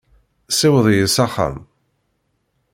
[0.51, 1.57] Ssiweḍ-iyi s axxam.